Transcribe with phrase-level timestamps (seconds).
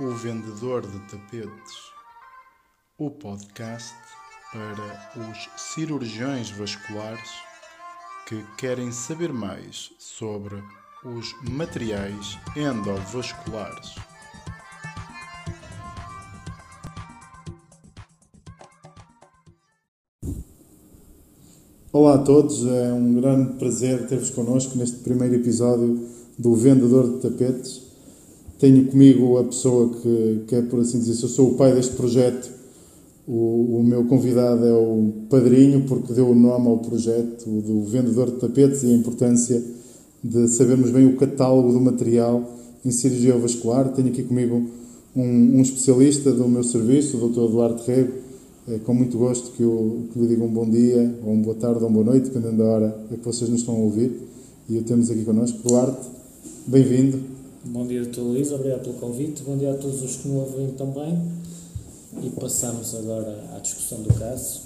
[0.00, 1.74] O Vendedor de Tapetes,
[2.96, 3.94] o podcast
[4.50, 7.28] para os cirurgiões vasculares
[8.26, 10.54] que querem saber mais sobre
[11.04, 13.94] os materiais endovasculares.
[21.92, 26.08] Olá a todos, é um grande prazer ter-vos connosco neste primeiro episódio
[26.38, 27.89] do Vendedor de Tapetes.
[28.60, 31.96] Tenho comigo a pessoa que, que é, por assim dizer, eu sou o pai deste
[31.96, 32.52] projeto,
[33.26, 38.30] o, o, meu convidado é o padrinho, porque deu o nome ao projeto do Vendedor
[38.30, 39.62] de Tapetes e a importância
[40.22, 42.44] de sabermos bem o catálogo do material
[42.84, 43.92] em cirurgia vascular.
[43.94, 44.62] Tenho aqui comigo
[45.16, 45.22] um,
[45.56, 47.50] um especialista do meu serviço, o Dr.
[47.50, 48.12] Duarte Rego.
[48.68, 51.56] É com muito gosto que, eu, que lhe diga um bom dia, ou uma boa
[51.56, 54.12] tarde, ou uma boa noite, dependendo da hora a que vocês nos estão a ouvir.
[54.68, 55.66] E o temos aqui connosco.
[55.66, 56.06] Duarte,
[56.66, 57.39] bem-vindo.
[57.62, 58.20] Bom dia, Dr.
[58.20, 59.42] Luís, obrigado pelo convite.
[59.42, 61.18] Bom dia a todos os que nos ouvem também.
[62.22, 64.62] E passamos agora à discussão do caso.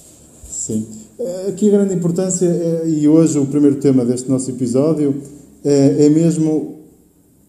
[0.49, 0.87] Sim.
[1.19, 5.13] Eh, aqui a grande importância, é, e hoje o primeiro tema deste nosso episódio,
[5.65, 6.77] é, é mesmo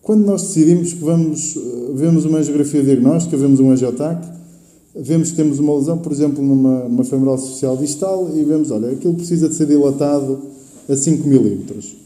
[0.02, 4.28] quando nós decidimos que vamos, eh, vemos uma angiografia diagnóstica, vemos um angiotac,
[4.96, 8.90] vemos que temos uma lesão, por exemplo, numa, numa femoral superficial distal, e vemos, olha,
[8.90, 10.40] aquilo precisa de ser dilatado
[10.90, 12.05] a 5 milímetros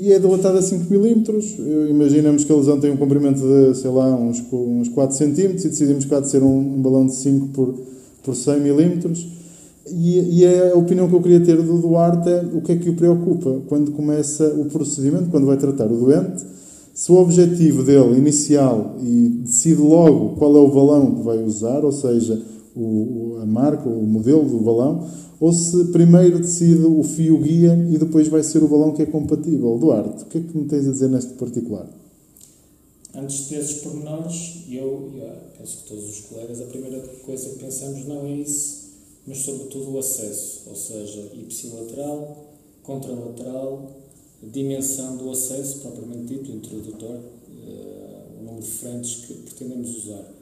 [0.00, 1.90] e é dilatado a 5 mm.
[1.90, 5.68] Imaginamos que a lesão tem um comprimento de, sei lá, uns, uns 4 cm e
[5.68, 7.74] decidimos que há de ser um, um balão de 5 por,
[8.22, 9.36] por 100 mm.
[9.88, 12.90] E, e, a opinião que eu queria ter do Duarte é o que é que
[12.90, 16.44] o preocupa quando começa o procedimento, quando vai tratar o doente,
[16.92, 21.84] se o objetivo dele inicial e decide logo qual é o balão que vai usar,
[21.84, 22.42] ou seja,
[22.76, 25.08] o, a marca, o modelo do balão,
[25.40, 29.06] ou se primeiro decide o fio guia e depois vai ser o balão que é
[29.06, 29.78] compatível.
[29.78, 31.88] Duarte, o que é que me tens a dizer neste particular?
[33.14, 38.06] Antes desses pormenores, eu, eu penso que todos os colegas, a primeira coisa que pensamos
[38.06, 38.90] não é isso,
[39.26, 42.44] mas sobretudo o acesso, ou seja, ipsilateral,
[42.82, 43.90] contralateral,
[44.42, 50.35] dimensão do acesso, propriamente dito, introdutor, uh, o número de frentes que pretendemos usar.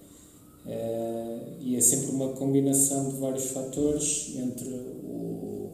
[0.66, 5.70] Uh, e é sempre uma combinação de vários fatores entre o,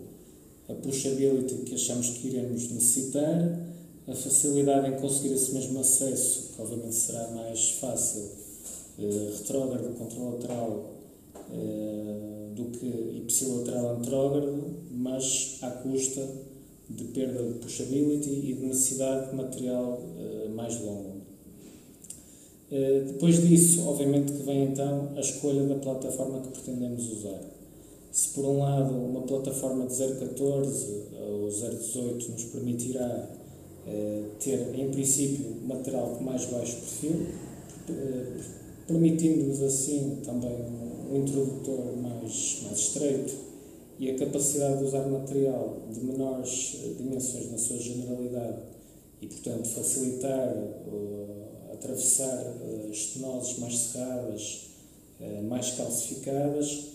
[0.68, 3.60] a pushability que achamos que iremos necessitar,
[4.08, 8.22] a facilidade em conseguir esse mesmo acesso, que obviamente será mais fácil,
[8.98, 10.90] uh, retrógrado, contralateral,
[11.50, 12.86] uh, do que
[13.18, 16.26] ipsilateral antrógrado, mas à custa
[16.88, 21.09] de perda de pushability e de necessidade de material uh, mais longo.
[22.72, 27.41] Eh, depois disso, obviamente que vem então a escolha da plataforma que pretendemos usar.
[28.12, 33.28] Se por um lado uma plataforma de 014 ou 018 nos permitirá
[33.86, 37.26] uh, ter em princípio material com mais baixo perfil,
[37.88, 38.41] uh,
[38.87, 40.56] permitindo-nos assim também
[41.12, 43.32] um introdutor mais, mais estreito
[43.98, 48.58] e a capacidade de usar material de menores dimensões na sua generalidade
[49.22, 50.52] e portanto facilitar
[51.72, 52.56] atravessar
[52.91, 54.60] estenoses mais cerradas,
[55.20, 56.86] uh, mais calcificadas.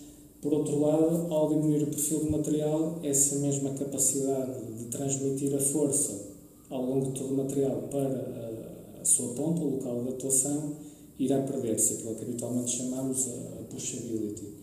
[0.42, 5.60] Por outro lado, ao diminuir o perfil do material, essa mesma capacidade de transmitir a
[5.60, 6.36] força
[6.70, 10.76] ao longo de todo o material para a, a sua ponta, o local de atuação,
[11.18, 14.54] irá perder-se aquilo que habitualmente chamamos a pushability.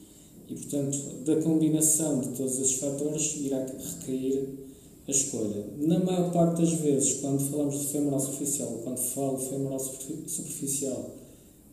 [0.49, 4.62] E, portanto, da combinação de todos esses fatores irá recair
[5.07, 5.65] a escolha.
[5.79, 11.11] Na maior parte das vezes, quando falamos de femoral superficial, quando falo femoral superficial,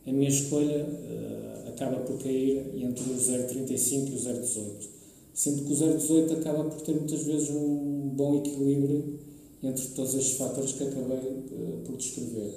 [0.06, 5.00] a minha escolha uh, acaba por cair entre o 0,35 e o 0,18.
[5.34, 9.20] Sendo que o 0,18 acaba por ter muitas vezes um bom equilíbrio
[9.62, 12.56] entre todos estes fatores que acabei uh, por descrever.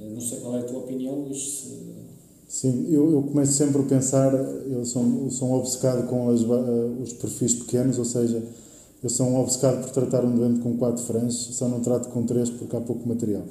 [0.00, 1.66] Uh, não sei qual é a tua opinião, Luís.
[2.48, 6.40] Sim, eu, eu começo sempre a pensar, eu sou, eu sou um obcecado com as,
[6.40, 8.42] os perfis pequenos, ou seja,
[9.02, 12.24] eu sou um obcecado por tratar um doente com quatro franjas, só não trato com
[12.24, 13.44] três porque há pouco material.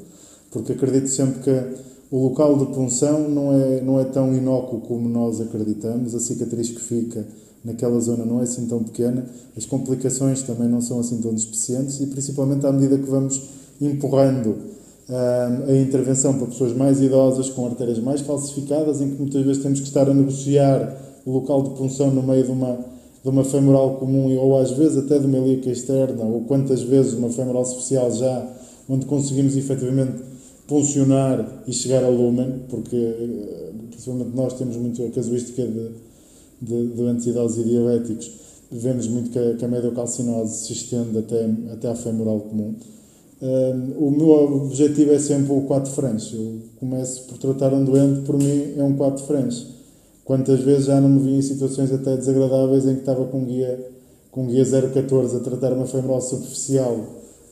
[0.51, 1.77] Porque acredito sempre que
[2.12, 6.69] o local de punção não é, não é tão inócuo como nós acreditamos, a cicatriz
[6.69, 7.25] que fica
[7.63, 9.25] naquela zona não é assim tão pequena,
[9.56, 13.42] as complicações também não são assim tão despecientes e principalmente à medida que vamos
[13.81, 14.56] empurrando
[15.10, 19.62] ah, a intervenção para pessoas mais idosas, com artérias mais falsificadas, em que muitas vezes
[19.62, 20.95] temos que estar a negociar
[21.25, 22.77] o local de punção no meio de uma
[23.27, 27.12] de uma femoral comum ou às vezes até de uma ilíaca externa ou quantas vezes
[27.12, 28.53] uma femoral superficial já
[28.88, 30.24] onde conseguimos efetivamente
[30.65, 35.89] funcionar e chegar a lumen, porque eh, principalmente nós temos muito a casuística de,
[36.62, 38.31] de doentes idosos e diabéticos,
[38.71, 42.75] vemos muito que a, que a mediocalcinose se estende até, até à femoral comum.
[43.41, 44.30] Um, o meu
[44.63, 46.33] objetivo é sempre o 4 French.
[46.33, 49.76] Eu começo por tratar um doente, por mim é um 4 French.
[50.27, 53.79] Quantas vezes já não me vi em situações até desagradáveis em que estava com guia,
[54.29, 57.00] com guia 014 a tratar uma femoral superficial,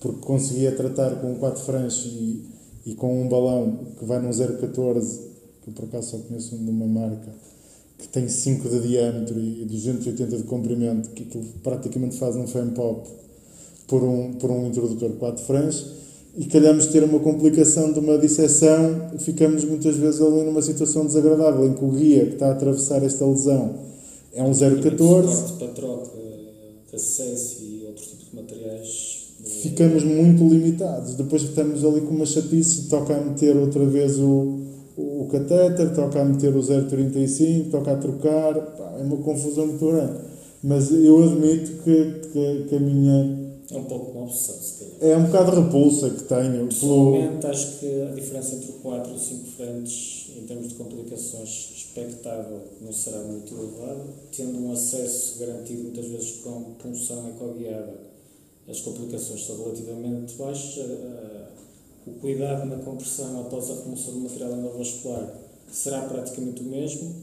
[0.01, 2.45] porque conseguia tratar com um 4 French e,
[2.85, 5.21] e com um balão que vai num 014,
[5.61, 7.31] que eu por acaso só conheço de uma marca,
[7.97, 11.23] que tem 5 de diâmetro e 280 de comprimento, que
[11.63, 13.09] praticamente faz um fan pop
[13.87, 16.04] por um, por um introdutor 4 franjas
[16.37, 21.65] e calhamos ter uma complicação de uma disseção, ficamos muitas vezes ali numa situação desagradável
[21.65, 23.75] em que o guia que está a atravessar esta lesão
[24.33, 25.53] é um 014.
[25.53, 26.25] para troca
[26.95, 29.25] acesso e outro tipo de materiais.
[29.61, 31.15] Ficamos muito limitados.
[31.15, 34.59] Depois estamos ali com uma chatice, toca a meter outra vez o,
[34.97, 39.85] o catéter, toca a meter o 035, toca a trocar, pá, é uma confusão muito
[39.85, 40.19] grande.
[40.63, 44.84] Mas eu admito que, que, que a minha é um pouco uma obsessão, se calhar.
[45.01, 46.67] É um bocado de repulsa que tenho.
[46.67, 47.53] Pessoalmente, pelo...
[47.53, 51.71] acho que a diferença entre o 4 e o 5 frentes, em termos de complicações,
[51.75, 54.05] expectável não será muito elevada,
[54.35, 57.93] tendo um acesso garantido muitas vezes com punção ecoguiada,
[58.67, 60.85] as complicações são relativamente baixas.
[62.07, 65.35] O cuidado na compressão após a remoção do material endovascular
[65.71, 67.15] será praticamente o mesmo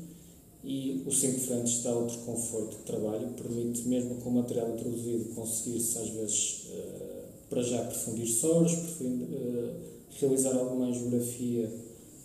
[0.65, 5.35] e o 5 frentes dá outro conforto de trabalho, permite, mesmo com o material introduzido,
[5.35, 6.92] conseguir-se às vezes uh,
[7.53, 9.75] para já aprofundir soros, uh,
[10.19, 11.71] realizar alguma angiografia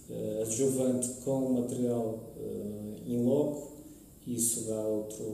[0.09, 3.73] uh, adjuvante com material uh, in loco,
[4.25, 5.25] e isso dá outro,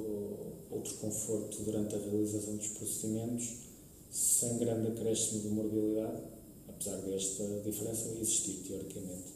[0.72, 3.50] outro conforto durante a realização dos procedimentos,
[4.10, 6.24] sem grande acréscimo de morbilidade,
[6.69, 9.31] apesar desta diferença existir teoricamente.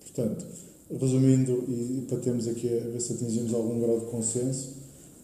[0.00, 0.46] Portanto,
[1.00, 4.74] resumindo, e para termos aqui a ver se atingimos algum grau de consenso,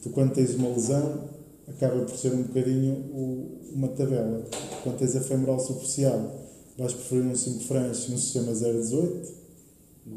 [0.02, 4.44] tu quando tens uma lesão, acaba por ser um bocadinho o, uma tabela.
[4.82, 6.40] Quando tens a femoral superficial,
[6.76, 9.32] vais preferir um 5 franches no sistema 018?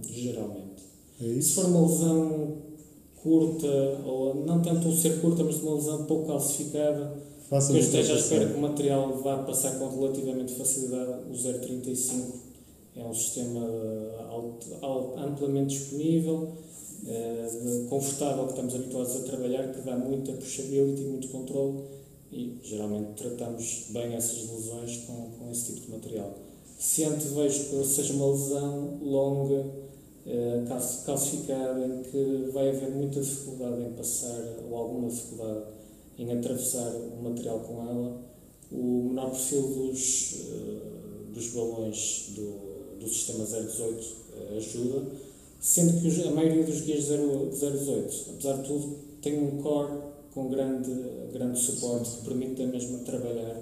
[0.09, 0.83] Geralmente.
[1.21, 1.49] É isso?
[1.49, 2.57] Se for uma lesão
[3.21, 3.67] curta,
[4.05, 7.13] ou não tanto um ser curta, mas uma lesão pouco calcificada,
[7.49, 11.59] Faça que eu esteja à espera que o material vá passar com relativamente facilidade, o
[11.61, 12.53] 035
[12.95, 13.61] é um sistema
[15.17, 16.51] amplamente disponível,
[17.05, 21.83] uh, confortável, que estamos habituados a trabalhar, que dá muita puxability, muito controle
[22.31, 26.33] e geralmente tratamos bem essas lesões com, com esse tipo de material.
[26.79, 29.65] Se antevejo que seja uma lesão longa,
[30.25, 35.65] uh, calcificada, em que vai haver muita dificuldade em passar, ou alguma dificuldade
[36.17, 38.21] em atravessar o material com ela,
[38.71, 45.05] o menor perfil dos, uh, dos balões do, do sistema 018 eh, ajuda,
[45.63, 49.93] sendo que a maioria dos guias 018, apesar de tudo, tem um core
[50.33, 50.91] com grande,
[51.31, 53.55] grande suporte que permite a mesma trabalhar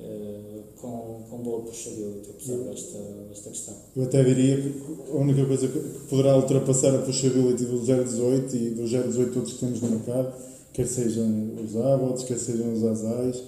[0.00, 2.98] uh, com, com boa puxability, apesar desta,
[3.28, 3.74] desta questão.
[3.94, 4.72] Eu até diria que
[5.12, 9.60] a única coisa que poderá ultrapassar a puxability do 018 e do 018 todos que
[9.60, 10.34] temos no mercado,
[10.72, 13.44] quer sejam os Abots, quer sejam os Azais,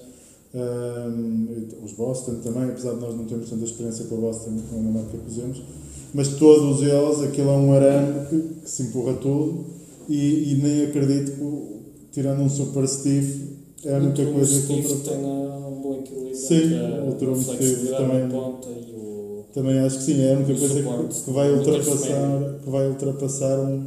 [0.54, 1.48] um,
[1.82, 4.78] os Boston também, apesar de nós não termos tanta experiência com a Boston, que é
[4.78, 5.60] uma marca que usamos,
[6.14, 9.64] mas todos eles, aquilo é um arame que, que se empurra tudo
[10.08, 13.50] e, e, nem acredito que, tirando um Super Steve,
[13.84, 16.74] é a única coisa que Steve tenha um bom equilíbrio sim,
[17.08, 19.44] o Turbo Steve também, o...
[19.54, 23.58] também acho que sim, é a única coisa que, que, vai ultrapassar, que vai ultrapassar
[23.60, 23.86] um,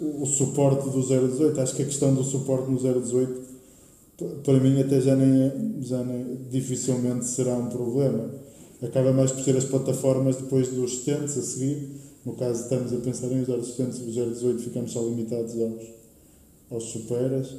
[0.00, 1.60] o suporte do 018.
[1.60, 3.48] Acho que a questão do suporte no 018
[4.42, 8.30] para mim até já nem, já nem dificilmente será um problema.
[8.80, 11.88] Acaba mais por ser as plataformas depois dos assistentes a seguir.
[12.24, 15.82] No caso, estamos a pensar em usar os assistentes do 018, ficamos só limitados aos,
[16.70, 17.54] aos superas,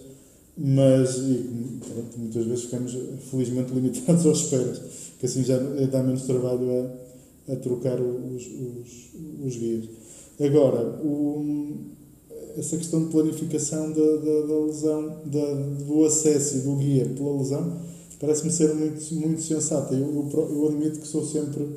[0.57, 2.97] mas e, pronto, muitas vezes ficamos
[3.29, 4.81] felizmente limitados aos superas,
[5.19, 5.57] que assim já
[5.91, 6.69] dá menos trabalho
[7.47, 9.09] a, a trocar os, os,
[9.45, 9.85] os guias.
[10.39, 11.75] Agora, o,
[12.57, 17.37] essa questão de planificação da, da, da lesão, da, do acesso e do guia pela
[17.37, 17.81] lesão,
[18.19, 19.93] parece-me ser muito, muito sensata.
[19.93, 21.67] Eu, eu, eu, admito que sou sempre,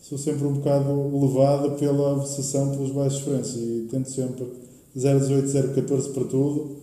[0.00, 4.46] sou sempre um bocado levado pela obsessão pelos baixos frequências e tento sempre
[4.94, 6.76] 018, 014 para tudo,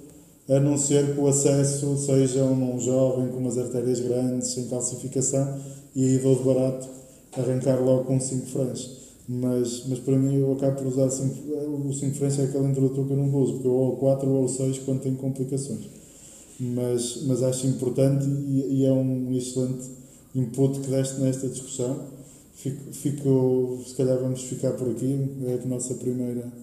[0.49, 5.59] a não ser que o acesso seja um jovem com umas artérias grandes, sem calcificação,
[5.95, 6.87] e aí dou de barato
[7.37, 11.93] arrancar logo com 5 franjas mas, mas para mim eu acabo por usar cinco, o
[11.93, 14.43] 5 French é aquele introdutor que eu não uso, porque eu ou o 4 ou
[14.43, 15.85] o 6 quando tenho complicações.
[16.63, 19.89] Mas, mas acho importante e, e, é um excelente
[20.35, 22.05] input que deste nesta discussão.
[22.53, 26.53] Fico, fico, se calhar vamos ficar por aqui, é a nossa primeira,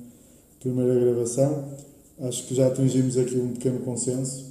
[0.61, 1.65] primeira gravação.
[2.21, 4.47] Acho que já atingimos aqui um pequeno consenso.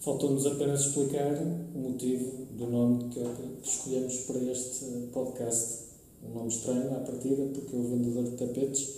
[0.00, 1.40] Faltou-nos apenas explicar
[1.74, 3.20] o motivo do nome que,
[3.66, 5.84] escolhemos para este podcast.
[6.22, 8.90] Um nome estranho à partida, porque o vendedor de tapetes.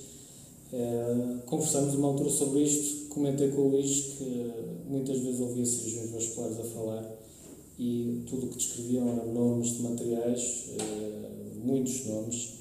[0.72, 4.50] É, conversamos uma altura sobre isto, comentei com o Luís que
[4.88, 7.24] muitas vezes ouvia cirurgiões vasculares a falar
[7.78, 11.30] e tudo o que descreviam eram nomes de materiais, é,
[11.64, 12.54] muitos nomes,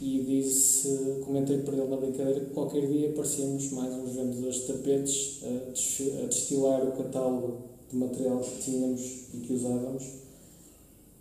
[0.00, 4.66] e disse, comentei para ele na brincadeira que qualquer dia parecíamos mais uns vendedores de
[4.66, 7.56] tapetes a destilar o catálogo
[7.90, 9.02] de material que tínhamos
[9.34, 10.04] e que usávamos.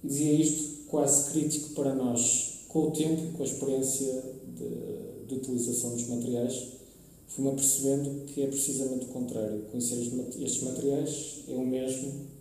[0.04, 2.66] Dizia isto quase crítico para nós.
[2.68, 4.24] Com o tempo, com a experiência
[4.56, 6.77] de, de utilização dos materiais,
[7.28, 9.62] fui-me apercebendo que é precisamente o contrário.
[9.72, 9.96] Conhecer
[10.40, 12.38] estes materiais é o mesmo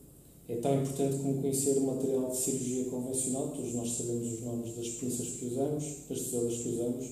[0.48, 4.76] é tão importante como conhecer o material de cirurgia convencional, todos nós sabemos os nomes
[4.76, 7.06] das pinças que usamos, das tesouras que usamos,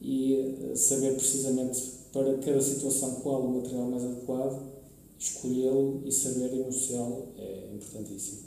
[0.00, 4.72] e eh, saber precisamente para cada situação qual o material mais adequado,
[5.18, 8.38] escolhê-lo e saber enunciá-lo é importantíssimo.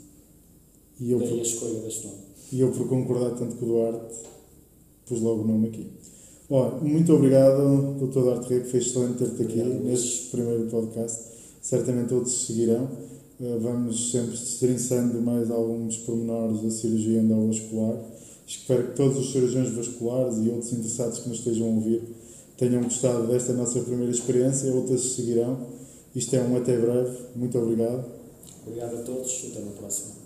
[1.00, 2.18] E eu Daí por, a escolha deste nome.
[2.52, 4.16] E eu, por concordar tanto com o Duarte,
[5.06, 5.86] pus logo o nome aqui.
[6.50, 8.22] Bom, muito obrigado, Dr.
[8.22, 11.22] Duarte Rei, foi excelente ter-te aqui neste primeiro podcast.
[11.62, 12.88] Certamente outros seguirão.
[13.40, 17.94] Eh, vamos sempre destrinçando mais alguns pormenores da cirurgia endovascular.
[18.44, 22.02] Espero que todos os cirurgiões vasculares e outros interessados que nos estejam a ouvir
[22.58, 25.56] tenham gostado desta nossa primeira experiência, outras seguirão.
[26.16, 27.16] Isto é um até breve.
[27.36, 28.04] Muito obrigado.
[28.66, 30.19] Obrigado a todos e até na próxima.